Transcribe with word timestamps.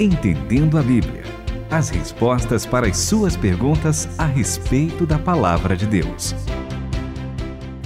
Entendendo 0.00 0.76
a 0.76 0.82
Bíblia. 0.82 1.22
As 1.70 1.88
respostas 1.88 2.66
para 2.66 2.88
as 2.88 2.96
suas 2.96 3.36
perguntas 3.36 4.08
a 4.18 4.26
respeito 4.26 5.06
da 5.06 5.20
palavra 5.20 5.76
de 5.76 5.86
Deus. 5.86 6.34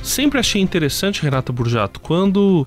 Sempre 0.02 0.38
achei 0.38 0.62
interessante, 0.62 1.22
Renata 1.22 1.52
Burjato, 1.52 2.00
quando 2.00 2.66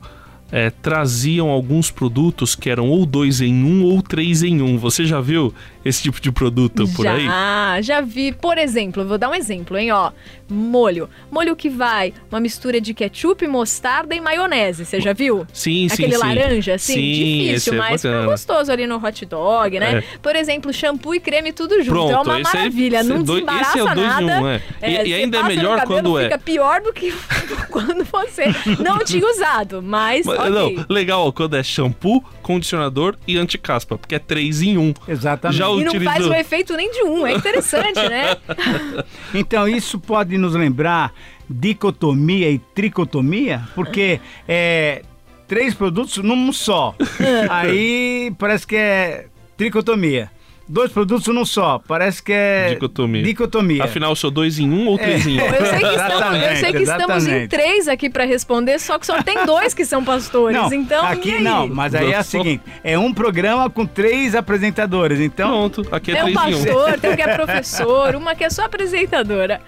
é, 0.51 0.69
traziam 0.69 1.49
alguns 1.49 1.89
produtos 1.89 2.53
que 2.53 2.69
eram 2.69 2.87
ou 2.89 3.03
dois 3.03 3.41
em 3.41 3.63
um 3.63 3.83
ou 3.83 3.99
três 4.03 4.43
em 4.43 4.61
um. 4.61 4.77
Você 4.77 5.05
já 5.05 5.19
viu 5.19 5.51
esse 5.83 6.03
tipo 6.03 6.19
de 6.21 6.31
produto 6.31 6.87
por 6.95 7.03
já, 7.03 7.13
aí? 7.13 7.25
Já, 7.25 7.81
já 7.81 8.01
vi. 8.01 8.31
Por 8.31 8.57
exemplo, 8.57 9.05
vou 9.05 9.17
dar 9.17 9.29
um 9.29 9.35
exemplo, 9.35 9.77
hein, 9.77 9.91
ó. 9.91 10.11
Molho. 10.49 11.09
Molho 11.31 11.55
que 11.55 11.69
vai 11.69 12.13
uma 12.29 12.39
mistura 12.39 12.81
de 12.81 12.93
ketchup, 12.93 13.47
mostarda 13.47 14.13
e 14.13 14.19
maionese. 14.19 14.83
Você 14.85 14.99
já 14.99 15.13
viu? 15.13 15.47
Sim, 15.53 15.87
sim, 15.87 15.93
Aquele 15.93 16.15
sim. 16.15 16.19
laranja, 16.19 16.73
assim, 16.75 16.93
sim, 16.93 17.43
difícil, 17.45 17.73
é 17.73 17.77
mas 17.77 18.03
bacana. 18.03 18.25
gostoso 18.25 18.69
ali 18.71 18.85
no 18.85 18.97
hot 19.03 19.25
dog, 19.25 19.79
né? 19.79 19.99
É. 19.99 20.03
Por 20.21 20.35
exemplo, 20.35 20.73
shampoo 20.73 21.15
e 21.15 21.19
creme 21.21 21.53
tudo 21.53 21.75
junto. 21.81 21.91
Pronto, 21.91 22.11
é 22.11 22.19
uma 22.19 22.41
esse 22.41 22.49
aí- 22.57 22.63
maravilha, 22.63 22.99
esse 22.99 23.09
não 23.09 23.15
é 23.15 23.23
dois- 23.23 23.43
esse 23.61 23.79
é 23.79 23.83
o 23.83 23.85
dois 23.95 23.97
em 24.19 24.25
nada. 24.25 24.41
um, 24.41 24.47
é. 24.49 24.61
E- 24.81 24.89
e 24.91 24.95
você 25.07 25.13
ainda 25.13 25.37
é 25.37 25.43
melhor 25.43 25.79
cabelo, 25.79 26.01
quando 26.03 26.19
é. 26.19 26.23
fica 26.25 26.37
pior 26.39 26.81
do 26.81 26.91
que 26.93 27.13
quando 27.71 28.03
você 28.03 28.43
não 28.83 28.99
tinha 29.05 29.25
usado, 29.25 29.81
mas, 29.81 30.25
Mas, 30.25 30.37
ok. 30.37 30.49
Não, 30.51 30.85
legal 30.89 31.25
ó, 31.27 31.31
quando 31.31 31.55
é 31.55 31.63
shampoo, 31.63 32.21
condicionador 32.41 33.15
e 33.25 33.37
anticaspa, 33.37 33.97
porque 33.97 34.15
é 34.15 34.19
três 34.19 34.61
em 34.61 34.77
um. 34.77 34.93
Exatamente. 35.07 35.57
Já 35.57 35.69
E 35.79 35.83
não 35.83 35.91
utilizou. 35.91 36.13
faz 36.13 36.27
o 36.27 36.33
efeito 36.33 36.75
nem 36.75 36.91
de 36.91 37.03
um, 37.03 37.25
é 37.25 37.33
interessante, 37.33 37.99
né? 37.99 38.37
Então, 39.33 39.67
isso 39.67 39.99
pode 39.99 40.37
nos 40.37 40.53
lembrar 40.53 41.13
dicotomia 41.49 42.49
e 42.49 42.59
tricotomia, 42.59 43.61
porque 43.75 44.19
é 44.47 45.03
três 45.47 45.73
produtos 45.73 46.17
num 46.17 46.51
só. 46.53 46.95
Aí 47.49 48.33
parece 48.37 48.65
que 48.65 48.75
é 48.75 49.27
tricotomia. 49.57 50.31
Dois 50.67 50.89
produtos 50.91 51.27
num 51.27 51.43
só, 51.43 51.79
parece 51.85 52.23
que 52.23 52.31
é 52.31 52.69
Dicotomia. 52.69 53.23
dicotomia. 53.23 53.83
Afinal, 53.83 54.11
eu 54.11 54.15
sou 54.15 54.31
dois 54.31 54.57
em 54.57 54.69
um 54.71 54.87
ou 54.87 54.97
três 54.97 55.27
em 55.27 55.35
um? 55.41 55.45
Eu 55.45 55.65
sei 55.65 55.79
que 55.79 55.85
estamos, 55.85 56.43
eu 56.43 56.55
sei 56.55 56.71
que 56.73 56.83
estamos 56.83 57.27
em 57.27 57.47
três 57.47 57.87
aqui 57.89 58.09
para 58.09 58.23
responder, 58.23 58.79
só 58.79 58.97
que 58.97 59.05
só 59.05 59.21
tem 59.21 59.43
dois 59.45 59.73
que 59.73 59.83
são 59.83 60.01
pastores. 60.03 60.55
Não, 60.55 60.71
então, 60.73 61.03
e 61.03 61.07
aqui 61.11 61.33
aí? 61.35 61.43
não, 61.43 61.67
mas 61.67 61.93
aí 61.93 62.05
é 62.05 62.13
o 62.13 62.17
Nossa. 62.17 62.23
seguinte, 62.29 62.63
é 62.83 62.97
um 62.97 63.13
programa 63.13 63.69
com 63.69 63.85
três 63.85 64.33
apresentadores, 64.33 65.19
então 65.19 65.69
Pronto, 65.69 65.87
aqui 65.93 66.11
é 66.11 66.23
Tem 66.23 66.23
um 66.23 66.39
três 66.39 66.49
em 66.49 66.55
um. 66.61 66.65
pastor, 66.73 66.99
tem 66.99 67.11
um 67.11 67.15
que 67.17 67.21
é 67.21 67.35
professor, 67.35 68.15
uma 68.15 68.35
que 68.35 68.43
é 68.45 68.49
só 68.49 68.63
apresentadora. 68.65 69.61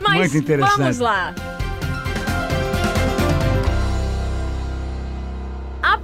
Mas 0.00 0.14
Muito 0.18 0.38
interessante. 0.38 0.78
vamos 0.78 0.98
lá. 0.98 1.34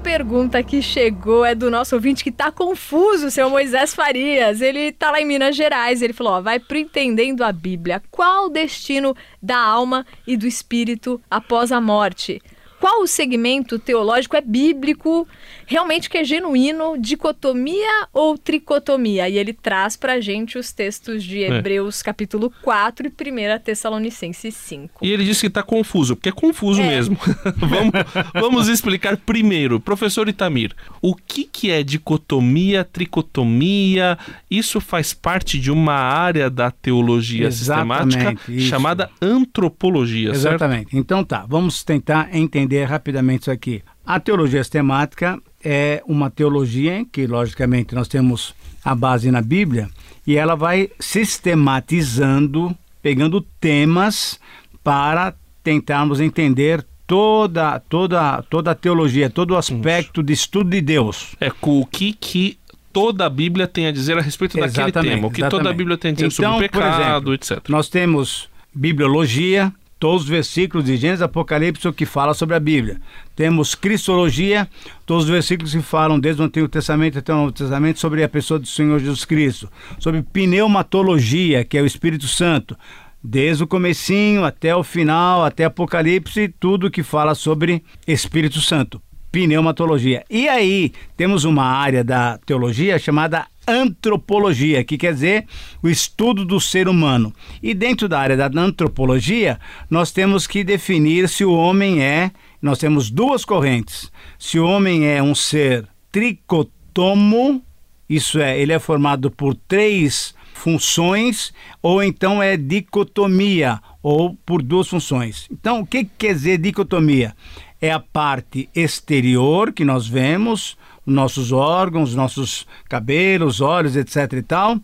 Pergunta 0.03 0.63
que 0.63 0.83
chegou 0.83 1.45
é 1.45 1.55
do 1.55 1.71
nosso 1.71 1.95
ouvinte 1.95 2.25
que 2.25 2.33
tá 2.33 2.51
confuso, 2.51 3.31
seu 3.31 3.49
Moisés 3.49 3.95
Farias. 3.95 4.61
Ele 4.61 4.91
tá 4.91 5.13
lá 5.13 5.21
em 5.21 5.25
Minas 5.25 5.55
Gerais. 5.55 6.03
Ele 6.03 6.13
falou: 6.13 6.35
ó, 6.35 6.41
vai 6.41 6.59
pro 6.59 6.77
entendendo 6.77 7.43
a 7.43 7.53
Bíblia. 7.53 8.03
Qual 8.11 8.47
o 8.47 8.51
destino 8.51 9.15
da 9.41 9.59
alma 9.59 10.05
e 10.27 10.37
do 10.37 10.47
espírito 10.47 11.21
após 11.31 11.71
a 11.71 11.81
morte? 11.81 12.43
Qual 12.83 13.01
o 13.03 13.07
segmento 13.07 13.79
teológico 13.79 14.35
é 14.37 14.41
bíblico, 14.41 15.25
realmente 15.67 16.11
que 16.11 16.19
é 16.19 16.25
genuíno, 16.25 16.97
dicotomia 16.99 18.09
ou 18.13 18.37
tricotomia? 18.37 19.29
E 19.29 19.39
ele 19.39 19.53
traz 19.53 19.97
pra 19.97 20.21
gente 20.21 20.59
os 20.59 20.73
textos 20.73 21.23
de 21.23 21.45
É. 21.45 21.59
Hebreus 21.59 22.03
capítulo 22.03 22.53
4 22.61 23.07
e 23.07 23.31
1 23.31 23.61
Tessalonicenses 23.61 24.57
5. 24.57 24.99
E 25.01 25.13
ele 25.13 25.25
disse 25.25 25.43
que 25.43 25.47
está 25.47 25.63
confuso, 25.63 26.17
porque 26.17 26.31
é 26.31 26.33
confuso 26.33 26.83
É. 26.83 26.89
mesmo. 26.89 27.17
vamos, 27.57 27.93
vamos 28.35 28.67
explicar 28.67 29.17
primeiro. 29.17 29.79
Professor 29.79 30.29
Itamir, 30.29 30.75
o 31.01 31.15
que, 31.15 31.45
que 31.45 31.71
é 31.71 31.85
dicotomia, 31.85 32.83
tricotomia? 32.85 34.19
Isso 34.51 34.81
faz 34.81 35.15
parte 35.15 35.57
de 35.57 35.71
uma 35.71 35.95
área 35.95 36.51
da 36.51 36.73
teologia 36.73 37.47
Exatamente, 37.47 38.15
sistemática 38.15 38.53
isso. 38.53 38.67
chamada 38.67 39.09
antropologia, 39.23 40.35
certo? 40.35 40.55
Exatamente. 40.57 40.97
Então 40.97 41.23
tá, 41.23 41.47
vamos 41.49 41.85
tentar 41.85 42.29
entender 42.35 42.72
rapidamente 42.85 43.43
isso 43.43 43.51
aqui. 43.51 43.83
A 44.05 44.19
teologia 44.19 44.63
sistemática 44.63 45.41
é 45.65 46.03
uma 46.07 46.31
teologia 46.31 46.99
em 46.99 47.05
que, 47.05 47.27
logicamente, 47.27 47.95
nós 47.95 48.09
temos 48.09 48.55
a 48.85 48.95
base 48.95 49.31
na 49.31 49.41
Bíblia 49.41 49.89
e 50.27 50.37
ela 50.37 50.55
vai 50.55 50.91
sistematizando, 50.99 52.77
pegando 53.01 53.41
temas 53.61 54.41
para 54.83 55.35
tentarmos 55.63 56.21
entender 56.21 56.85
toda, 57.07 57.79
toda, 57.81 58.43
toda 58.43 58.71
a 58.73 58.75
teologia, 58.75 59.31
todo 59.31 59.53
o 59.53 59.57
aspecto 59.57 60.23
de 60.23 60.33
estudo 60.33 60.71
de 60.71 60.81
Deus. 60.81 61.37
É 61.41 61.51
com 61.51 61.81
o 61.81 61.87
que, 61.87 62.13
que 62.13 62.59
toda 62.93 63.27
a 63.27 63.31
Bíblia 63.31 63.67
tem 63.67 63.87
a 63.87 63.93
dizer 63.93 64.19
a 64.19 64.21
respeito 64.21 64.59
daquele 64.59 64.85
Exatamente, 64.85 65.15
tema. 65.15 65.29
O 65.29 65.31
que 65.31 65.41
toda 65.41 65.47
a 65.47 65.57
exatamente. 65.57 65.79
Bíblia 65.79 65.99
tem 65.99 66.11
a 66.11 66.15
dizer 66.15 66.27
Então, 66.27 66.53
sobre 66.53 66.67
o 66.67 66.71
pecado, 66.71 67.33
exemplo, 67.33 67.35
etc. 67.35 67.69
Nós 67.69 67.89
temos 67.89 68.49
bibliologia, 68.75 69.73
todos 70.03 70.23
os 70.23 70.29
versículos 70.29 70.85
de 70.85 70.97
Gênesis, 70.97 71.23
Apocalipse, 71.23 71.93
que 71.93 72.05
fala 72.05 72.35
sobre 72.35 72.57
a 72.57 72.59
Bíblia. 72.59 73.01
Temos 73.37 73.77
cristologia, 73.77 74.69
todos 75.07 75.27
os 75.27 75.31
versículos 75.31 75.73
que 75.73 75.81
falam 75.81 76.19
desde 76.19 76.43
o 76.43 76.45
Antigo 76.45 76.67
Testamento 76.69 77.21
até 77.21 77.33
o 77.33 77.37
Novo 77.37 77.53
Testamento 77.53 78.01
sobre 78.01 78.25
a 78.25 78.29
pessoa 78.29 78.59
do 78.59 78.67
Senhor 78.67 78.99
Jesus 78.99 79.25
Cristo. 79.25 79.71
Sobre 80.01 80.21
pneumatologia, 80.21 81.65
que 81.65 81.79
é 81.79 81.83
o 81.83 81.87
Espírito 81.87 82.27
Santo. 82.27 82.77
Desde 83.23 83.63
o 83.63 83.67
comecinho 83.69 84.45
até 84.45 84.75
o 84.75 84.83
final, 84.83 85.45
até 85.45 85.67
Apocalipse, 85.67 86.53
tudo 86.59 86.91
que 86.91 87.05
fala 87.05 87.37
sobre 87.37 87.85
Espírito 88.05 88.61
Santo. 88.61 89.01
Pneumatologia. 89.33 90.23
E 90.29 90.47
aí, 90.47 90.93
temos 91.17 91.45
uma 91.45 91.65
área 91.65 92.05
da 92.05 92.39
teologia 92.45 92.99
chamada 92.99 93.47
antropologia, 93.67 94.85
que 94.85 94.99
quer 94.99 95.15
dizer 95.15 95.47
o 95.83 95.89
estudo 95.89 96.45
do 96.45 96.61
ser 96.61 96.87
humano. 96.87 97.33
E 97.63 97.73
dentro 97.73 98.09
da 98.09 98.21
área 98.21 98.37
da 98.37 98.61
antropologia, 98.61 99.59
nós 99.89 100.13
temos 100.13 100.47
que 100.47 100.63
definir 100.63 101.29
se 101.29 101.45
o 101.45 101.53
homem 101.53 102.03
é. 102.03 102.31
Nós 102.61 102.79
temos 102.79 103.11
duas 103.11 103.45
correntes. 103.45 104.13
Se 104.39 104.59
o 104.59 104.67
homem 104.67 105.07
é 105.07 105.23
um 105.23 105.35
ser 105.35 105.89
tricotomo, 106.13 107.63
isso 108.09 108.39
é, 108.39 108.61
ele 108.61 108.73
é 108.73 108.79
formado 108.79 109.31
por 109.31 109.55
três 109.55 110.35
funções, 110.53 111.53
ou 111.83 112.03
então 112.03 112.41
é 112.43 112.57
dicotomia, 112.57 113.81
ou 114.03 114.37
por 114.47 114.63
duas 114.63 114.87
funções. 114.87 115.49
Então, 115.51 115.81
o 115.81 115.87
que 115.87 116.05
quer 116.05 116.35
dizer 116.35 116.59
dicotomia? 116.59 117.35
É 117.83 117.91
a 117.91 117.99
parte 118.01 118.69
exterior 118.75 119.73
que 119.73 119.85
nós 119.85 120.07
vemos, 120.07 120.79
nossos 121.05 121.51
órgãos, 121.51 122.15
nossos 122.15 122.65
cabelos, 122.89 123.61
olhos, 123.61 123.97
etc 123.97 124.33
e 124.35 124.43
tal, 124.43 124.79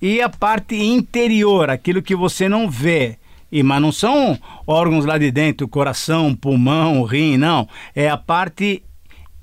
e 0.00 0.20
a 0.20 0.28
parte 0.28 0.76
interior, 0.76 1.70
aquilo 1.70 2.02
que 2.02 2.14
você 2.14 2.48
não 2.50 2.68
vê. 2.70 3.16
E, 3.50 3.62
mas 3.62 3.80
não 3.80 3.90
são 3.92 4.38
órgãos 4.66 5.04
lá 5.06 5.16
de 5.16 5.30
dentro, 5.30 5.66
coração, 5.66 6.34
pulmão, 6.34 7.02
rim, 7.04 7.36
não. 7.36 7.66
É 7.94 8.08
a 8.10 8.16
parte 8.18 8.82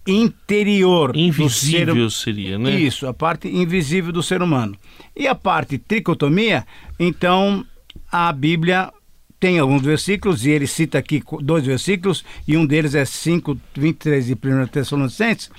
interior. 0.07 1.11
do 1.13 1.19
Invisível 1.19 2.09
ser- 2.09 2.23
seria, 2.25 2.57
né? 2.57 2.71
Isso, 2.71 3.07
a 3.07 3.13
parte 3.13 3.47
invisível 3.47 4.11
do 4.11 4.23
ser 4.23 4.41
humano. 4.41 4.75
E 5.15 5.27
a 5.27 5.35
parte 5.35 5.77
tricotomia, 5.77 6.65
então 6.99 7.65
a 8.11 8.31
Bíblia 8.31 8.91
tem 9.39 9.57
alguns 9.57 9.81
versículos, 9.81 10.45
e 10.45 10.49
ele 10.49 10.67
cita 10.67 10.97
aqui 10.97 11.23
dois 11.41 11.65
versículos, 11.65 12.25
e 12.47 12.57
um 12.57 12.65
deles 12.65 12.93
é 12.93 13.05
5, 13.05 13.57
23 13.73 14.25
de 14.25 14.33
1 14.33 14.67
Tessalonicenses. 14.67 15.49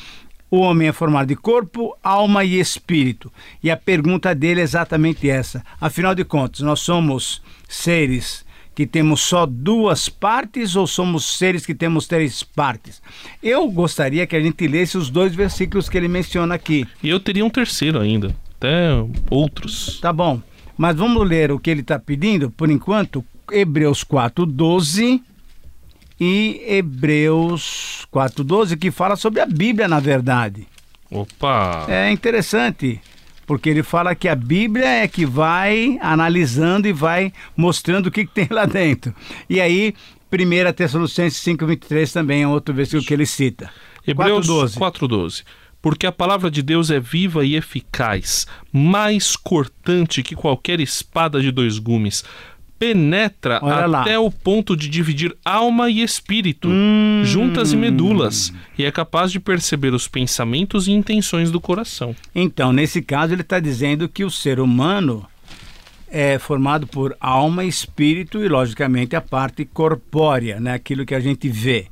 O 0.51 0.59
homem 0.59 0.89
é 0.89 0.93
formado 0.93 1.29
de 1.29 1.37
corpo, 1.37 1.97
alma 2.03 2.45
e 2.45 2.59
espírito. 2.59 3.33
E 3.63 3.71
a 3.71 3.77
pergunta 3.77 4.35
dele 4.35 4.61
é 4.61 4.65
exatamente 4.65 5.31
essa. 5.31 5.65
Afinal 5.81 6.15
de 6.15 6.25
contas, 6.25 6.61
nós 6.61 6.81
somos 6.81 7.41
seres 7.69 8.45
que 8.75 8.87
temos 8.87 9.21
só 9.21 9.47
duas 9.47 10.09
partes 10.09 10.75
ou 10.75 10.87
somos 10.87 11.37
seres 11.37 11.65
que 11.65 11.75
temos 11.75 12.07
três 12.07 12.43
partes? 12.43 13.01
Eu 13.43 13.69
gostaria 13.71 14.27
que 14.27 14.35
a 14.35 14.41
gente 14.41 14.67
lesse 14.67 14.99
os 14.99 15.09
dois 15.09 15.35
versículos 15.35 15.89
que 15.89 15.97
ele 15.97 16.09
menciona 16.09 16.55
aqui. 16.55 16.87
E 17.03 17.09
eu 17.09 17.21
teria 17.21 17.45
um 17.45 17.51
terceiro 17.51 18.01
ainda, 18.01 18.35
até 18.57 18.89
outros. 19.31 20.01
Tá 20.01 20.13
bom. 20.13 20.41
Mas 20.77 20.97
vamos 20.97 21.29
ler 21.29 21.53
o 21.53 21.59
que 21.59 21.71
ele 21.71 21.83
está 21.83 21.99
pedindo, 21.99 22.51
por 22.51 22.71
enquanto, 22.71 23.25
Hebreus 23.53 24.05
4,12 24.05 25.21
e 26.21 26.63
Hebreus 26.67 28.07
4,12, 28.13 28.79
que 28.79 28.91
fala 28.91 29.17
sobre 29.17 29.41
a 29.41 29.47
Bíblia, 29.47 29.89
na 29.89 30.01
verdade. 30.01 30.67
Opa! 31.11 31.87
É 31.89 32.11
interessante, 32.11 33.01
porque 33.47 33.71
ele 33.71 33.83
fala 33.83 34.15
que 34.15 34.29
a 34.29 34.35
Bíblia 34.35 34.87
é 34.87 35.09
que 35.09 35.25
vai 35.25 35.99
analisando 36.01 36.87
e 36.87 36.93
vai 36.93 37.33
mostrando 37.57 38.07
o 38.07 38.11
que, 38.11 38.27
que 38.27 38.35
tem 38.35 38.49
lá 38.51 38.67
dentro. 38.67 39.15
E 39.49 39.61
aí, 39.61 39.95
1 40.31 40.73
Tessalonicenses 40.73 41.43
5,23 41.43 42.13
também 42.13 42.43
é 42.43 42.49
outro 42.49 42.75
versículo 42.75 43.05
que 43.05 43.15
ele 43.15 43.27
cita. 43.27 43.71
Hebreus 44.07 44.47
4,12. 44.47 44.79
4:12. 44.79 45.45
Porque 45.83 46.07
a 46.07 46.13
palavra 46.13 46.51
de 46.51 46.63
Deus 46.63 46.91
é 46.91 47.01
viva 47.01 47.43
e 47.43 47.57
eficaz, 47.57 48.47
mais 48.71 49.35
cortante 49.35 50.23
que 50.23 50.37
qualquer 50.37 50.79
espada 50.79 51.41
de 51.41 51.51
dois 51.51 51.79
gumes, 51.79 52.23
penetra 52.81 53.61
Olha 53.63 53.85
lá. 53.85 54.01
até 54.01 54.19
o 54.19 54.31
ponto 54.31 54.75
de 54.75 54.89
dividir 54.89 55.37
alma 55.45 55.91
e 55.91 56.03
espírito, 56.03 56.67
Hum. 56.69 57.21
juntas 57.25 57.73
e 57.73 57.77
medulas, 57.77 58.53
e 58.79 58.87
é 58.87 58.91
capaz 58.91 59.31
de 59.31 59.39
perceber 59.39 59.93
os 59.93 60.09
pensamentos 60.09 60.89
e 60.89 60.93
intenções 60.93 61.51
do 61.51 61.61
coração. 61.61 62.17
Então, 62.35 62.73
nesse 62.73 63.03
caso, 63.03 63.35
ele 63.35 63.43
está 63.43 63.61
dizendo 63.61 64.09
que 64.09 64.25
o 64.25 64.31
ser 64.31 64.59
humano 64.59 65.27
é 66.09 66.39
formado 66.39 66.87
por 66.87 67.15
alma, 67.21 67.65
espírito 67.65 68.43
e, 68.43 68.49
logicamente, 68.49 69.15
a 69.15 69.21
parte 69.21 69.65
corpórea, 69.67 70.59
né? 70.59 70.73
aquilo 70.73 71.05
que 71.05 71.15
a 71.15 71.21
gente 71.21 71.49
vê. 71.51 71.87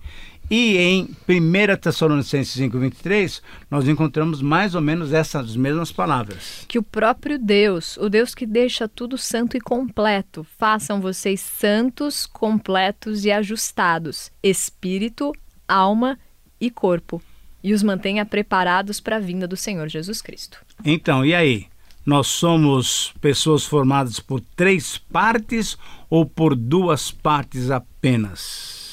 E 0.51 0.79
em 0.79 1.09
1 1.29 1.77
Tessalonicenses 1.79 2.57
5,23, 2.57 3.43
nós 3.71 3.87
encontramos 3.87 4.41
mais 4.41 4.75
ou 4.75 4.81
menos 4.81 5.13
essas 5.13 5.55
mesmas 5.55 5.93
palavras. 5.93 6.65
Que 6.67 6.79
o 6.79 6.83
próprio 6.83 7.39
Deus, 7.39 7.99
o 7.99 8.09
Deus 8.09 8.35
que 8.35 8.47
deixa 8.47 8.89
tudo 8.89 9.19
santo 9.19 9.59
e 9.59 9.61
completo, 9.61 10.47
façam 10.59 11.03
vocês 11.03 11.41
santos, 11.41 12.25
completos 12.25 13.27
e 13.27 13.31
ajustados, 13.31 14.31
espírito, 14.43 15.33
alma 15.67 16.19
e 16.59 16.71
corpo, 16.71 17.23
e 17.63 17.75
os 17.75 17.83
mantenha 17.83 18.25
preparados 18.25 19.01
para 19.01 19.17
a 19.17 19.21
vinda 19.21 19.47
do 19.47 19.57
Senhor 19.57 19.87
Jesus 19.89 20.23
Cristo. 20.23 20.59
Então, 20.83 21.27
e 21.27 21.35
aí? 21.35 21.67
Nós 22.07 22.29
somos 22.29 23.13
pessoas 23.21 23.67
formadas 23.67 24.19
por 24.19 24.41
três 24.57 24.97
partes 24.97 25.77
ou 26.09 26.25
por 26.25 26.55
duas 26.55 27.11
partes 27.11 27.71
apenas? 27.71 28.88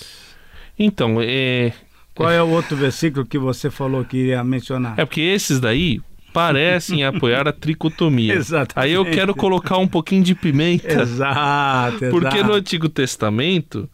Então, 0.78 1.18
é, 1.22 1.72
Qual 2.14 2.30
é 2.30 2.42
o 2.42 2.50
outro 2.50 2.76
versículo 2.76 3.26
que 3.26 3.38
você 3.38 3.70
falou 3.70 4.04
que 4.04 4.18
iria 4.18 4.44
mencionar? 4.44 4.94
é 4.98 5.06
porque 5.06 5.22
esses 5.22 5.60
daí 5.60 6.02
parecem 6.34 7.04
apoiar 7.06 7.48
a 7.48 7.54
tricotomia. 7.54 8.34
Exatamente. 8.34 8.90
Aí 8.90 8.94
eu 8.94 9.06
quero 9.06 9.34
colocar 9.34 9.78
um 9.78 9.88
pouquinho 9.88 10.24
de 10.24 10.36
pimenta. 10.36 11.02
Exato, 11.02 12.00
Porque 12.12 12.28
exato. 12.38 12.44
no 12.44 12.54
Antigo 12.54 12.90
Testamento 12.90 13.90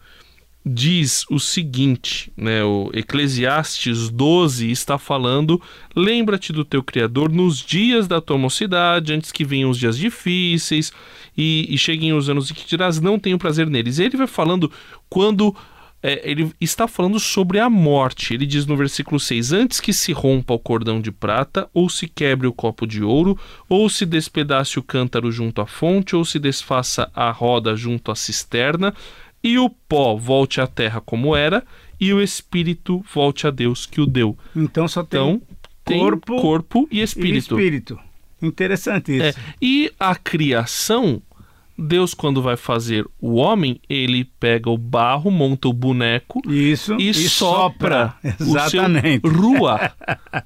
diz 0.64 1.26
o 1.32 1.40
seguinte, 1.40 2.32
né, 2.38 2.64
o 2.64 2.92
Eclesiastes 2.94 4.10
12 4.10 4.70
está 4.70 4.98
falando: 4.98 5.60
"Lembra-te 5.96 6.54
do 6.54 6.64
teu 6.64 6.84
criador 6.84 7.32
nos 7.32 7.58
dias 7.60 8.08
da 8.08 8.22
tua 8.22 8.38
mocidade, 8.38 9.14
antes 9.14 9.32
que 9.32 9.44
venham 9.44 9.70
os 9.72 9.78
dias 9.80 9.98
difíceis 9.98 10.92
e, 11.36 11.66
e 11.68 11.78
cheguem 11.80 12.14
os 12.14 12.30
anos 12.30 12.52
em 12.52 12.54
que 12.54 12.68
dirás 12.68 13.00
não 13.02 13.18
tenho 13.18 13.40
prazer 13.40 13.68
neles". 13.68 13.98
E 13.98 14.04
ele 14.04 14.18
vai 14.18 14.28
falando 14.28 14.72
quando 15.10 15.56
é, 16.04 16.22
ele 16.30 16.52
está 16.60 16.88
falando 16.88 17.20
sobre 17.20 17.60
a 17.60 17.70
morte. 17.70 18.34
Ele 18.34 18.46
diz 18.46 18.66
no 18.66 18.76
versículo 18.76 19.20
6: 19.20 19.54
Antes 19.54 19.80
que 19.80 19.94
se 19.94 20.12
rompa 20.12 20.54
o 20.54 20.60
cordão 20.60 21.00
de 21.00 21.12
prata, 21.12 21.70
ou 21.74 21.90
se 21.90 22.08
quebre 22.08 22.48
o 22.48 22.54
copo 22.54 22.88
de 22.88 23.04
ouro, 23.04 23.38
ou 23.70 23.90
se 23.90 24.06
despedace 24.06 24.80
o 24.80 24.84
cântaro 24.84 25.32
junto 25.32 25.62
à 25.62 25.68
fonte, 25.68 26.16
ou 26.16 26.26
se 26.26 26.40
desfaça 26.40 27.10
a 27.14 27.32
roda 27.32 27.76
junto 27.76 28.12
à 28.12 28.16
cisterna, 28.16 28.94
e 29.44 29.60
o 29.60 29.70
pó 29.70 30.16
volte 30.16 30.60
à 30.60 30.68
terra 30.68 31.02
como 31.02 31.36
era, 31.36 31.64
e 32.00 32.12
o 32.14 32.22
espírito 32.22 33.04
volte 33.14 33.46
a 33.46 33.52
Deus 33.52 33.86
que 33.86 34.02
o 34.02 34.06
deu. 34.06 34.38
Então 34.56 34.88
só 34.88 35.04
tem 35.04 35.20
Então, 35.20 35.42
tem 35.86 36.00
corpo 36.00 36.42
corpo, 36.42 36.88
e 36.92 37.00
e 37.00 37.04
espírito. 37.04 37.56
espírito. 37.56 38.00
Interessante 38.42 39.12
isso. 39.12 39.40
É, 39.40 39.44
e 39.62 39.92
a 40.00 40.16
criação, 40.16 41.22
Deus, 41.82 42.14
quando 42.14 42.42
vai 42.42 42.56
fazer 42.56 43.06
o 43.20 43.36
homem, 43.36 43.80
ele 43.90 44.24
pega 44.24 44.70
o 44.70 44.78
barro, 44.78 45.30
monta 45.32 45.68
o 45.68 45.74
boneco 45.74 46.42
Isso. 46.48 46.96
e, 47.00 47.14
sopra, 47.14 48.14
Exatamente. 48.24 49.26
o 49.26 49.30
seu 49.32 49.42
rua, 49.42 49.92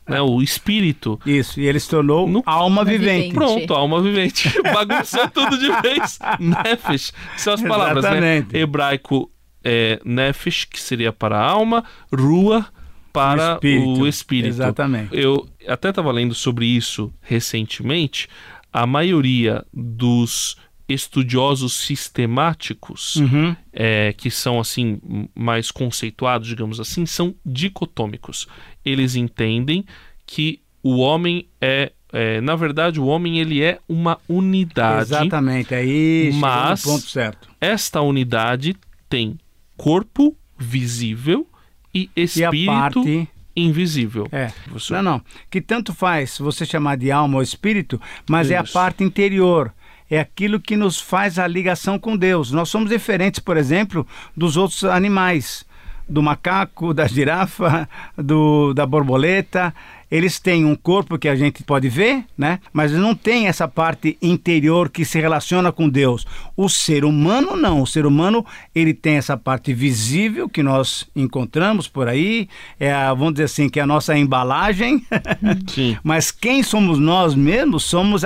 né, 0.07 0.21
o 0.21 0.41
espírito. 0.41 1.19
Isso. 1.25 1.59
E 1.59 1.67
ele 1.67 1.79
se 1.79 1.89
tornou 1.89 2.27
No- 2.27 2.43
alma 2.45 2.83
vivente. 2.85 3.33
Pronto, 3.33 3.73
alma 3.73 4.01
vivente. 4.01 4.49
Bagunçou 4.63 5.29
tudo 5.29 5.57
de 5.57 5.69
vez. 5.81 6.17
Nefesh. 6.39 7.11
São 7.37 7.53
as 7.53 7.61
palavras, 7.61 8.03
né? 8.03 8.09
Exatamente. 8.37 8.57
Hebraico 8.57 9.31
é 9.63 9.99
Nefesh, 10.05 10.65
que 10.65 10.79
seria 10.79 11.11
para 11.11 11.37
a 11.37 11.43
alma, 11.49 11.83
rua 12.13 12.65
para 13.11 13.51
O 13.51 13.55
espírito. 13.55 13.89
o 14.01 14.07
espírito. 14.07 14.47
Exatamente. 14.49 15.09
Eu 15.11 15.47
até 15.67 15.89
estava 15.89 16.11
lendo 16.11 16.33
sobre 16.33 16.65
isso 16.65 17.11
recentemente. 17.21 18.27
A 18.73 18.85
maioria 18.85 19.65
dos 19.73 20.57
estudiosos 20.87 21.73
sistemáticos, 21.73 23.15
Uhum. 23.17 23.55
é, 23.73 24.13
que 24.13 24.29
são 24.29 24.59
assim 24.59 24.99
mais 25.35 25.71
conceituados, 25.71 26.47
digamos 26.47 26.79
assim, 26.79 27.05
são 27.05 27.35
dicotômicos. 27.45 28.47
Eles 28.83 29.15
entendem 29.15 29.85
que 30.25 30.59
o 30.83 30.97
homem 30.97 31.47
é, 31.59 31.91
é, 32.13 32.39
na 32.41 32.55
verdade, 32.55 32.99
o 32.99 33.05
homem 33.05 33.39
ele 33.39 33.61
é 33.61 33.79
uma 33.89 34.19
unidade. 34.29 35.01
Exatamente. 35.13 35.73
Aí 35.73 36.25
chegou 36.25 36.39
Mas- 36.39 36.83
ponto 36.83 37.07
certo. 37.07 37.49
Esta 37.59 38.01
unidade 38.01 38.75
tem 39.09 39.37
corpo 39.75 40.35
visível 40.57 41.47
e 41.93 42.09
E 42.15 42.21
espírito 42.23 42.67
parte. 43.01 43.27
invisível. 43.55 44.27
É. 44.31 44.47
Professor. 44.65 45.01
Não, 45.01 45.13
não. 45.13 45.21
Que 45.49 45.59
tanto 45.61 45.93
faz 45.93 46.37
você 46.37 46.65
chamar 46.65 46.97
de 46.97 47.09
alma 47.11 47.37
ou 47.37 47.41
espírito, 47.43 47.99
mas 48.29 48.51
é 48.51 48.57
a 48.57 48.61
Isso. 48.63 48.73
parte 48.73 49.03
interior. 49.03 49.73
É 50.09 50.19
aquilo 50.19 50.59
que 50.59 50.75
nos 50.75 50.99
faz 50.99 51.39
a 51.39 51.47
ligação 51.47 51.97
com 51.97 52.15
Deus. 52.15 52.51
Nós 52.51 52.69
somos 52.69 52.89
diferentes, 52.89 53.39
por 53.39 53.57
exemplo, 53.57 54.05
dos 54.35 54.55
outros 54.55 54.83
animais. 54.83 55.65
Do 56.07 56.21
macaco, 56.21 56.93
da 56.93 57.07
girafa, 57.07 57.89
do, 58.15 58.75
da 58.75 58.85
borboleta. 58.85 59.73
Eles 60.09 60.39
têm 60.39 60.63
um 60.63 60.75
corpo 60.75 61.17
que 61.17 61.27
a 61.27 61.35
gente 61.35 61.63
pode 61.63 61.89
ver, 61.89 62.23
né? 62.37 62.59
Mas 62.71 62.91
não 62.91 63.15
tem 63.15 63.47
essa 63.47 63.67
parte 63.67 64.15
interior 64.21 64.87
que 64.87 65.03
se 65.03 65.19
relaciona 65.19 65.71
com 65.71 65.89
Deus. 65.89 66.27
O 66.55 66.69
ser 66.69 67.03
humano 67.03 67.55
não. 67.57 67.81
O 67.81 67.87
ser 67.87 68.05
humano 68.05 68.45
ele 68.75 68.93
tem 68.93 69.15
essa 69.15 69.35
parte 69.35 69.73
visível 69.73 70.47
que 70.47 70.61
nós 70.61 71.09
encontramos 71.15 71.87
por 71.87 72.07
aí. 72.07 72.47
É, 72.79 72.93
a, 72.93 73.11
vamos 73.15 73.33
dizer 73.33 73.45
assim, 73.45 73.67
que 73.67 73.79
é 73.79 73.83
a 73.83 73.87
nossa 73.87 74.15
embalagem. 74.15 75.03
Sim. 75.67 75.97
Mas 76.03 76.29
quem 76.29 76.61
somos 76.61 76.99
nós 76.99 77.33
mesmos 77.33 77.83
somos 77.83 78.23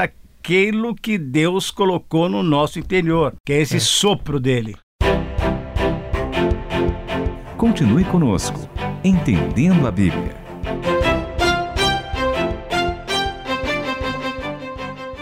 aquilo 0.50 0.96
que 0.96 1.16
Deus 1.16 1.69
colocou 1.69 2.28
no 2.28 2.42
nosso 2.42 2.80
interior, 2.80 3.36
que 3.46 3.54
é 3.54 3.62
esse 3.62 3.80
sopro 3.80 4.40
dele. 4.40 4.75
Continue 7.56 8.04
conosco, 8.06 8.68
Entendendo 9.04 9.88
a 9.88 9.92
Bíblia. 9.92 10.36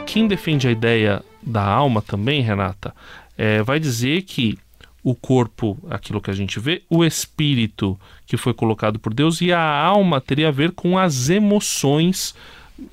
Quem 0.06 0.30
defende 0.30 0.66
a 0.66 0.72
ideia 0.72 1.22
da 1.44 1.62
alma 1.62 2.02
também, 2.02 2.42
Renata, 2.42 2.96
é, 3.38 3.62
vai 3.62 3.82
dizer 3.82 4.22
que 4.22 4.58
o 5.04 5.14
corpo, 5.14 5.78
aquilo 5.90 6.22
que 6.22 6.32
a 6.32 6.34
gente 6.34 6.58
vê, 6.58 6.84
o 6.90 7.04
espírito 7.04 8.00
que 8.26 8.38
foi 8.38 8.54
colocado 8.54 8.98
por 8.98 9.14
Deus 9.14 9.42
e 9.42 9.52
a 9.52 9.60
alma 9.62 10.22
teria 10.22 10.48
a 10.48 10.52
ver 10.52 10.72
com 10.72 10.98
as 10.98 11.28
emoções. 11.28 12.34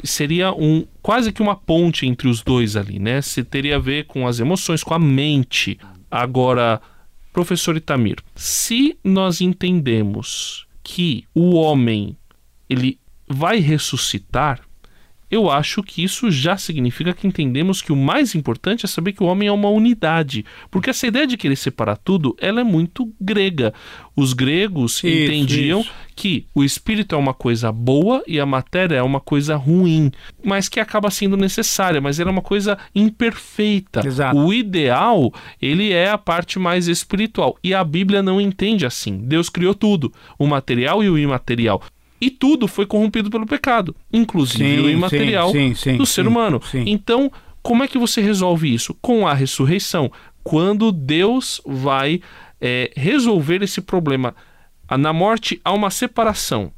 Seria 0.02 0.52
um 0.52 0.86
quase 1.02 1.32
que 1.32 1.42
uma 1.42 1.56
ponte 1.56 2.06
entre 2.06 2.28
os 2.28 2.42
dois 2.42 2.76
ali, 2.76 2.98
né? 2.98 3.20
Se 3.20 3.44
teria 3.44 3.76
a 3.76 3.80
ver 3.80 4.06
com 4.06 4.26
as 4.26 4.40
emoções, 4.40 4.82
com 4.82 4.94
a 4.94 4.98
mente. 4.98 5.78
Agora, 6.10 6.80
professor 7.32 7.76
Itamir, 7.76 8.18
se 8.34 8.96
nós 9.04 9.40
entendemos 9.40 10.66
que 10.82 11.24
o 11.34 11.54
homem 11.54 12.16
ele 12.68 12.98
vai 13.28 13.58
ressuscitar, 13.58 14.60
eu 15.34 15.50
acho 15.50 15.82
que 15.82 16.04
isso 16.04 16.30
já 16.30 16.56
significa 16.56 17.12
que 17.12 17.26
entendemos 17.26 17.82
que 17.82 17.92
o 17.92 17.96
mais 17.96 18.36
importante 18.36 18.84
é 18.84 18.88
saber 18.88 19.12
que 19.12 19.22
o 19.22 19.26
homem 19.26 19.48
é 19.48 19.52
uma 19.52 19.68
unidade. 19.68 20.44
Porque 20.70 20.90
essa 20.90 21.08
ideia 21.08 21.26
de 21.26 21.36
querer 21.36 21.56
separar 21.56 21.96
tudo, 21.96 22.36
ela 22.40 22.60
é 22.60 22.64
muito 22.64 23.12
grega. 23.20 23.74
Os 24.14 24.32
gregos 24.32 24.98
Isso, 24.98 25.08
entendiam 25.08 25.80
isso. 25.80 25.90
que 26.14 26.46
o 26.54 26.62
espírito 26.62 27.16
é 27.16 27.18
uma 27.18 27.34
coisa 27.34 27.72
boa 27.72 28.22
e 28.28 28.38
a 28.38 28.46
matéria 28.46 28.94
é 28.94 29.02
uma 29.02 29.18
coisa 29.18 29.56
ruim, 29.56 30.12
mas 30.44 30.68
que 30.68 30.78
acaba 30.78 31.10
sendo 31.10 31.36
necessária, 31.36 32.00
mas 32.00 32.20
era 32.20 32.30
uma 32.30 32.42
coisa 32.42 32.78
imperfeita. 32.94 34.06
Exato. 34.06 34.38
O 34.38 34.54
ideal, 34.54 35.32
ele 35.60 35.92
é 35.92 36.10
a 36.10 36.18
parte 36.18 36.60
mais 36.60 36.86
espiritual. 36.86 37.58
E 37.62 37.74
a 37.74 37.82
Bíblia 37.82 38.22
não 38.22 38.40
entende 38.40 38.86
assim. 38.86 39.18
Deus 39.18 39.48
criou 39.48 39.74
tudo, 39.74 40.12
o 40.38 40.46
material 40.46 41.02
e 41.02 41.10
o 41.10 41.18
imaterial. 41.18 41.82
E 42.20 42.30
tudo 42.30 42.66
foi 42.66 42.86
corrompido 42.86 43.30
pelo 43.30 43.46
pecado, 43.46 43.94
inclusive 44.12 44.80
o 44.80 44.90
imaterial 44.90 45.50
sim, 45.50 45.74
sim, 45.74 45.96
do 45.96 46.06
sim, 46.06 46.12
ser 46.12 46.26
humano. 46.26 46.60
sim. 46.70 46.84
Então, 46.86 47.30
como 47.62 47.82
é 47.82 47.88
que 47.88 47.98
você 47.98 48.20
resolve 48.20 48.72
isso? 48.72 48.94
Com 49.00 49.26
a 49.26 49.34
ressurreição. 49.34 50.10
Quando 50.42 50.92
Deus 50.92 51.60
vai 51.64 52.20
é, 52.60 52.90
resolver 52.96 53.62
esse 53.62 53.80
problema. 53.80 54.34
Na 54.98 55.12
morte 55.12 55.60
há 55.64 55.72
uma 55.72 55.90
separação 55.90 56.72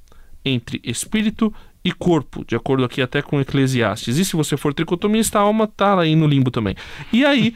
entre 0.45 0.81
espírito 0.85 1.52
e 1.85 1.93
corpo, 1.93 2.45
de 2.45 2.57
acordo 2.57 2.85
aqui 2.85 3.00
até 3.00 3.23
com 3.23 3.40
Eclesiastes. 3.40 4.16
E 4.19 4.25
se 4.25 4.35
você 4.35 4.57
for 4.57 4.75
tricotomista, 4.75 5.38
a 5.38 5.43
alma 5.43 5.64
está 5.64 6.00
aí 6.00 6.16
no 6.16 6.26
limbo 6.26 6.50
também. 6.50 6.75
E 7.12 7.25
aí, 7.25 7.55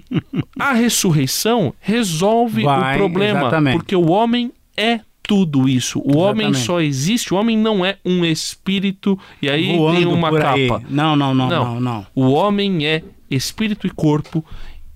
a 0.58 0.72
ressurreição 0.72 1.74
resolve 1.80 2.64
Vai, 2.64 2.94
o 2.94 2.98
problema, 2.98 3.40
exatamente. 3.40 3.74
porque 3.74 3.96
o 3.96 4.10
homem 4.10 4.52
é 4.76 5.00
tudo 5.22 5.68
isso. 5.68 6.00
O 6.00 6.16
homem 6.18 6.48
Exatamente. 6.48 6.66
só 6.66 6.80
existe, 6.80 7.32
o 7.32 7.36
homem 7.36 7.56
não 7.56 7.84
é 7.84 7.96
um 8.04 8.24
espírito 8.24 9.18
e 9.40 9.48
aí 9.48 9.66
tem 9.68 9.76
Voando 9.76 10.10
uma 10.10 10.28
por 10.30 10.40
capa. 10.40 10.54
aí. 10.56 10.68
Não, 10.90 11.14
não, 11.16 11.34
não, 11.34 11.48
Não. 11.48 11.64
não, 11.74 11.80
não. 11.80 12.06
O 12.14 12.30
homem 12.32 12.86
é 12.86 13.02
espírito 13.30 13.86
e 13.86 13.90
corpo 13.90 14.44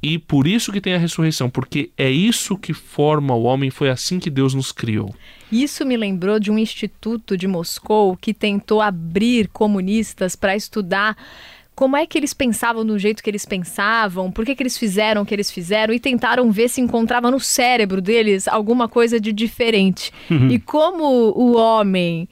E 0.03 0.19
por 0.19 0.47
isso 0.47 0.71
que 0.71 0.81
tem 0.81 0.95
a 0.95 0.99
ressurreição, 0.99 1.49
porque 1.49 1.91
é 1.97 2.11
isso 2.11 2.57
que 2.59 2.73
forma 2.75 3.35
o 3.35 3.43
homem, 3.45 3.71
foi 3.71 3.89
assim 3.89 4.19
que 4.21 4.29
Deus 4.31 4.53
nos 4.55 4.71
criou. 4.71 5.13
Isso 5.51 5.85
me 5.87 5.97
lembrou 5.97 6.39
de 6.39 6.51
um 6.51 6.59
instituto 6.59 7.37
de 7.37 7.47
Moscou 7.49 8.17
que 8.17 8.35
tentou 8.35 8.81
abrir 8.83 9.49
comunistas 9.49 10.37
para 10.37 10.55
estudar 10.55 11.17
como 11.77 11.95
é 11.95 12.07
que 12.07 12.17
eles 12.17 12.33
pensavam 12.33 12.87
do 12.87 12.99
jeito 12.99 13.23
que 13.23 13.29
eles 13.29 13.45
pensavam, 13.45 14.33
por 14.33 14.47
que, 14.47 14.57
que 14.57 14.63
eles 14.63 14.79
fizeram 14.79 15.23
o 15.23 15.27
que 15.27 15.35
eles 15.35 15.51
fizeram 15.51 15.93
e 15.93 16.01
tentaram 16.01 16.51
ver 16.51 16.71
se 16.71 16.81
encontrava 16.81 17.31
no 17.31 17.39
cérebro 17.39 18.01
deles 18.01 18.49
alguma 18.49 18.89
coisa 18.89 19.21
de 19.21 19.31
diferente. 19.31 20.11
Uhum. 20.31 20.51
E 20.51 20.59
como 20.59 21.05
o 21.05 21.55
homem 21.55 22.27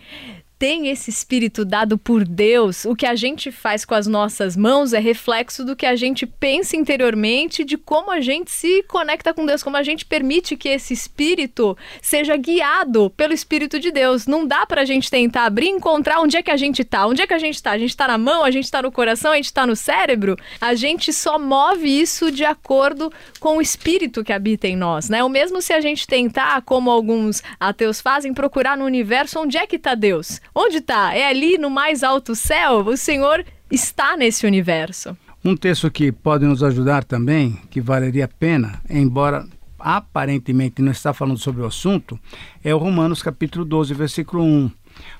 tem 0.58 0.88
esse 0.88 1.10
espírito 1.10 1.64
dado 1.64 1.98
por 1.98 2.24
Deus, 2.24 2.84
o 2.84 2.94
que 2.94 3.06
a 3.06 3.14
gente 3.14 3.50
faz 3.50 3.84
com 3.84 3.94
as 3.94 4.06
nossas 4.06 4.56
mãos 4.56 4.92
é 4.92 4.98
reflexo 4.98 5.64
do 5.64 5.76
que 5.76 5.86
a 5.86 5.96
gente 5.96 6.26
pensa 6.26 6.76
interiormente, 6.76 7.64
de 7.64 7.76
como 7.76 8.10
a 8.10 8.20
gente 8.20 8.50
se 8.50 8.82
conecta 8.84 9.34
com 9.34 9.44
Deus, 9.44 9.62
como 9.62 9.76
a 9.76 9.82
gente 9.82 10.04
permite 10.04 10.56
que 10.56 10.68
esse 10.68 10.94
espírito 10.94 11.76
seja 12.00 12.36
guiado 12.36 13.10
pelo 13.10 13.32
Espírito 13.32 13.78
de 13.78 13.90
Deus. 13.90 14.26
Não 14.26 14.46
dá 14.46 14.64
pra 14.66 14.84
gente 14.84 15.10
tentar 15.10 15.44
abrir 15.44 15.66
e 15.66 15.70
encontrar 15.70 16.20
onde 16.20 16.36
é 16.36 16.42
que 16.42 16.50
a 16.50 16.56
gente 16.56 16.84
tá. 16.84 17.06
Onde 17.06 17.22
é 17.22 17.26
que 17.26 17.34
a 17.34 17.38
gente 17.38 17.62
tá? 17.62 17.72
A 17.72 17.78
gente 17.78 17.96
tá 17.96 18.06
na 18.08 18.18
mão, 18.18 18.44
a 18.44 18.50
gente 18.50 18.70
tá 18.70 18.82
no 18.82 18.92
coração, 18.92 19.32
a 19.32 19.36
gente 19.36 19.52
tá 19.52 19.66
no 19.66 19.76
cérebro. 19.76 20.36
A 20.60 20.74
gente 20.74 21.12
só 21.12 21.38
move 21.38 21.88
isso 21.88 22.30
de 22.30 22.44
acordo 22.44 23.12
com 23.40 23.56
o 23.56 23.62
espírito 23.62 24.22
que 24.22 24.32
habita 24.32 24.66
em 24.66 24.76
nós, 24.76 25.08
né? 25.08 25.22
O 25.24 25.28
mesmo 25.28 25.60
se 25.60 25.72
a 25.72 25.80
gente 25.80 26.06
tentar, 26.06 26.62
como 26.62 26.90
alguns 26.90 27.42
ateus 27.58 28.00
fazem, 28.00 28.32
procurar 28.32 28.76
no 28.76 28.84
universo 28.84 29.40
onde 29.40 29.56
é 29.56 29.66
que 29.66 29.78
tá 29.78 29.94
Deus. 29.94 30.40
Onde 30.54 30.76
está? 30.76 31.14
É 31.14 31.28
ali 31.28 31.58
no 31.58 31.68
mais 31.68 32.04
alto 32.04 32.34
céu? 32.34 32.86
O 32.86 32.96
Senhor 32.96 33.44
está 33.70 34.16
nesse 34.16 34.46
universo. 34.46 35.16
Um 35.44 35.56
texto 35.56 35.90
que 35.90 36.12
pode 36.12 36.46
nos 36.46 36.62
ajudar 36.62 37.02
também, 37.04 37.58
que 37.70 37.80
valeria 37.80 38.26
a 38.26 38.28
pena, 38.28 38.80
embora 38.88 39.46
aparentemente 39.78 40.80
não 40.80 40.92
está 40.92 41.12
falando 41.12 41.38
sobre 41.38 41.60
o 41.60 41.66
assunto, 41.66 42.18
é 42.62 42.74
o 42.74 42.78
Romanos 42.78 43.22
capítulo 43.22 43.64
12, 43.64 43.92
versículo 43.92 44.42
1. 44.42 44.70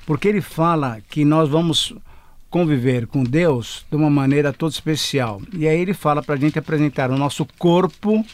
Porque 0.07 0.29
ele 0.29 0.41
fala 0.41 1.01
que 1.11 1.25
nós 1.25 1.49
vamos 1.49 1.93
conviver 2.49 3.09
com 3.09 3.25
Deus 3.25 3.85
de 3.91 3.97
uma 3.97 4.09
maneira 4.09 4.53
toda 4.53 4.73
especial. 4.73 5.43
E 5.53 5.67
aí 5.67 5.81
ele 5.81 5.93
fala 5.93 6.23
para 6.23 6.37
a 6.37 6.39
gente 6.39 6.59
apresentar 6.59 7.11
o 7.11 7.19
nosso 7.19 7.45
corpo 7.59 8.25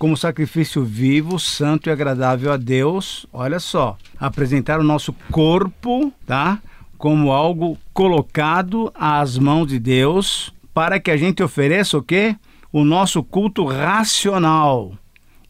como 0.00 0.16
sacrifício 0.16 0.82
vivo, 0.82 1.38
santo 1.38 1.90
e 1.90 1.92
agradável 1.92 2.50
a 2.50 2.56
Deus. 2.56 3.26
Olha 3.30 3.60
só, 3.60 3.98
apresentar 4.18 4.80
o 4.80 4.82
nosso 4.82 5.14
corpo, 5.30 6.10
tá? 6.26 6.58
Como 6.96 7.30
algo 7.30 7.76
colocado 7.92 8.90
às 8.94 9.36
mãos 9.36 9.66
de 9.66 9.78
Deus, 9.78 10.54
para 10.72 10.98
que 10.98 11.10
a 11.10 11.18
gente 11.18 11.42
ofereça 11.42 11.98
o 11.98 12.02
quê? 12.02 12.34
O 12.72 12.82
nosso 12.82 13.22
culto 13.22 13.66
racional. 13.66 14.94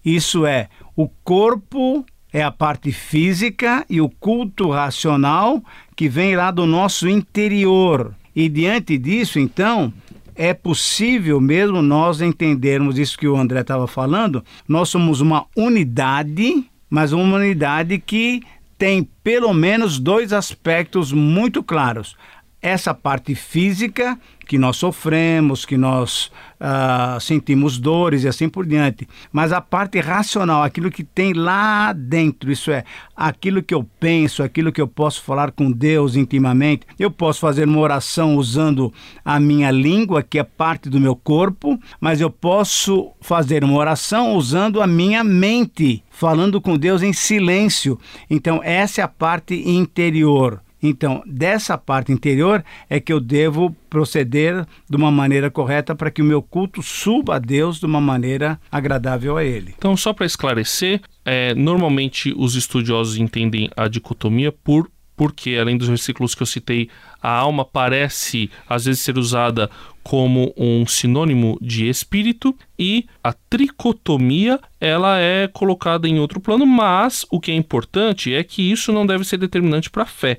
Isso 0.05 0.45
é, 0.45 0.69
o 0.97 1.09
corpo 1.23 2.05
é 2.33 2.43
a 2.43 2.51
parte 2.51 2.91
física 2.91 3.87
e 3.89 4.01
o 4.01 4.09
culto 4.09 4.71
racional 4.71 5.63
que 5.95 6.09
vem 6.09 6.35
lá 6.35 6.51
do 6.51 6.67
nosso 6.67 7.09
interior. 7.09 8.17
E 8.35 8.49
diante 8.49 8.99
disso, 8.99 9.39
então, 9.39 9.95
é 10.41 10.55
possível 10.55 11.39
mesmo 11.39 11.83
nós 11.83 12.23
entendermos 12.23 12.99
isso 12.99 13.19
que 13.19 13.29
o 13.29 13.37
André 13.37 13.61
estava 13.61 13.87
falando. 13.87 14.43
Nós 14.67 14.89
somos 14.89 15.21
uma 15.21 15.45
unidade, 15.55 16.65
mas 16.89 17.13
uma 17.13 17.37
unidade 17.37 17.99
que 17.99 18.41
tem 18.79 19.07
pelo 19.23 19.53
menos 19.53 19.99
dois 19.99 20.33
aspectos 20.33 21.13
muito 21.13 21.63
claros. 21.63 22.17
Essa 22.63 22.93
parte 22.95 23.35
física 23.35 24.19
que 24.51 24.59
nós 24.59 24.79
sofremos, 24.79 25.65
que 25.65 25.77
nós 25.77 26.29
uh, 26.59 27.21
sentimos 27.21 27.79
dores 27.79 28.25
e 28.25 28.29
assim 28.29 28.49
por 28.49 28.67
diante. 28.67 29.09
Mas 29.31 29.53
a 29.53 29.61
parte 29.61 30.01
racional, 30.01 30.65
aquilo 30.65 30.91
que 30.91 31.05
tem 31.05 31.33
lá 31.33 31.93
dentro, 31.93 32.51
isso 32.51 32.73
é, 32.73 32.83
aquilo 33.17 33.63
que 33.63 33.73
eu 33.73 33.89
penso, 34.01 34.43
aquilo 34.43 34.73
que 34.73 34.81
eu 34.81 34.89
posso 34.89 35.23
falar 35.23 35.53
com 35.53 35.71
Deus 35.71 36.17
intimamente. 36.17 36.85
Eu 36.99 37.13
posso 37.13 37.39
fazer 37.39 37.69
uma 37.69 37.79
oração 37.79 38.35
usando 38.35 38.93
a 39.25 39.39
minha 39.39 39.71
língua, 39.71 40.21
que 40.21 40.41
é 40.41 40.43
parte 40.43 40.91
do 40.91 40.99
meu 40.99 41.15
corpo, 41.15 41.79
mas 42.01 42.21
eu 42.21 42.29
posso 42.29 43.13
fazer 43.21 43.63
uma 43.63 43.79
oração 43.79 44.35
usando 44.35 44.83
a 44.83 44.87
minha 44.87 45.23
mente, 45.23 46.03
falando 46.11 46.61
com 46.61 46.77
Deus 46.77 47.03
em 47.03 47.13
silêncio. 47.13 47.97
Então, 48.29 48.61
essa 48.65 49.01
é 49.01 49.05
a 49.05 49.09
parte 49.09 49.55
interior. 49.55 50.61
Então, 50.83 51.23
dessa 51.27 51.77
parte 51.77 52.13
interior 52.13 52.65
é 52.89 52.99
que 52.99 53.13
eu 53.13 53.21
devo 53.21 53.75
proceder 53.89 54.67
de 54.89 54.97
uma 54.97 55.11
maneira 55.11 55.51
correta 55.51 55.95
para 55.95 56.11
que 56.11 56.23
o 56.23 56.25
meu 56.25 56.43
culto 56.43 56.83
suba 56.83 57.37
a 57.37 57.39
Deus 57.39 57.79
de 57.79 57.87
uma 57.87 58.01
maneira 58.01 58.59
agradável 58.71 59.37
a 59.37 59.45
Ele. 59.45 59.75
Então, 59.77 59.97
só 59.97 60.13
para 60.13 60.27
esclarecer, 60.27 61.01
é, 61.25 61.55
normalmente 61.55 62.35
os 62.37 62.55
estudiosos 62.55 63.17
entendem 63.17 63.71
a 63.77 63.89
dicotomia 63.89 64.51
por 64.53 64.91
porque, 65.21 65.59
além 65.61 65.77
dos 65.77 65.87
versículos 65.87 66.35
que 66.35 66.43
eu 66.43 66.47
citei, 66.47 66.89
a 67.21 67.31
alma 67.31 67.63
parece 67.63 68.51
às 68.67 68.87
vezes 68.87 69.03
ser 69.03 69.19
usada 69.19 69.69
como 70.03 70.51
um 70.57 70.87
sinônimo 70.87 71.59
de 71.61 71.91
espírito 71.91 72.57
e 72.79 73.05
a 73.23 73.35
tricotomia 73.35 74.59
ela 74.81 75.19
é 75.19 75.47
colocada 75.47 76.09
em 76.09 76.19
outro 76.19 76.41
plano, 76.41 76.65
mas 76.65 77.27
o 77.31 77.39
que 77.39 77.51
é 77.51 77.55
importante 77.55 78.35
é 78.35 78.43
que 78.43 78.73
isso 78.73 78.93
não 78.93 79.05
deve 79.05 79.25
ser 79.25 79.37
determinante 79.37 79.91
para 79.91 80.05
a 80.05 80.07
fé. 80.07 80.39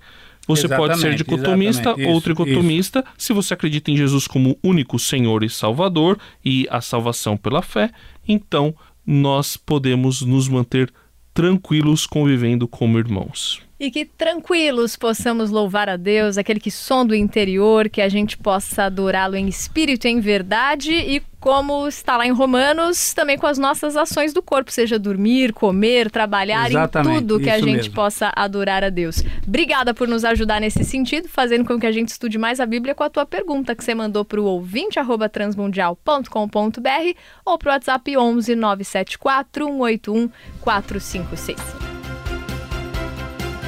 Você 0.55 0.67
exatamente, 0.67 0.89
pode 0.89 1.01
ser 1.01 1.15
dicotomista 1.15 1.95
ou 2.07 2.21
tricotomista 2.21 2.99
isso. 2.99 3.13
se 3.17 3.33
você 3.33 3.53
acredita 3.53 3.91
em 3.91 3.97
Jesus 3.97 4.27
como 4.27 4.57
único 4.63 4.97
Senhor 4.99 5.43
e 5.43 5.49
Salvador 5.49 6.17
e 6.43 6.67
a 6.69 6.81
salvação 6.81 7.35
pela 7.35 7.61
fé, 7.61 7.91
então 8.27 8.73
nós 9.05 9.57
podemos 9.57 10.21
nos 10.21 10.47
manter 10.47 10.91
tranquilos 11.33 12.05
convivendo 12.05 12.67
como 12.67 12.99
irmãos. 12.99 13.61
E 13.81 13.89
que 13.89 14.05
tranquilos 14.05 14.95
possamos 14.95 15.49
louvar 15.49 15.89
a 15.89 15.97
Deus, 15.97 16.37
aquele 16.37 16.59
que 16.59 16.69
som 16.69 17.03
do 17.03 17.15
interior, 17.15 17.89
que 17.89 17.99
a 17.99 18.07
gente 18.07 18.37
possa 18.37 18.83
adorá-lo 18.83 19.35
em 19.35 19.47
espírito 19.47 20.05
e 20.05 20.11
em 20.11 20.19
verdade 20.19 20.91
e 20.93 21.19
como 21.39 21.87
está 21.87 22.15
lá 22.15 22.27
em 22.27 22.31
Romanos, 22.31 23.11
também 23.15 23.39
com 23.39 23.47
as 23.47 23.57
nossas 23.57 23.97
ações 23.97 24.33
do 24.33 24.43
corpo, 24.43 24.71
seja 24.71 24.99
dormir, 24.99 25.51
comer, 25.51 26.11
trabalhar, 26.11 26.69
Exatamente, 26.69 27.09
em 27.09 27.19
tudo 27.21 27.39
que 27.39 27.49
a 27.49 27.57
gente 27.57 27.77
mesmo. 27.77 27.95
possa 27.95 28.31
adorar 28.35 28.83
a 28.83 28.89
Deus. 28.89 29.23
Obrigada 29.47 29.95
por 29.95 30.07
nos 30.07 30.23
ajudar 30.23 30.61
nesse 30.61 30.83
sentido, 30.83 31.27
fazendo 31.27 31.65
com 31.65 31.79
que 31.79 31.87
a 31.87 31.91
gente 31.91 32.09
estude 32.09 32.37
mais 32.37 32.59
a 32.59 32.67
Bíblia 32.67 32.93
com 32.93 33.03
a 33.03 33.09
tua 33.09 33.25
pergunta 33.25 33.75
que 33.75 33.83
você 33.83 33.95
mandou 33.95 34.23
para 34.23 34.39
o 34.39 34.45
ouvinte 34.45 34.99
transmundial.com.br 35.33 37.17
ou 37.43 37.57
para 37.57 37.69
o 37.69 37.71
WhatsApp 37.73 38.15
11 38.15 38.55
974 38.55 39.65
181 39.65 40.29
456. 40.61 41.90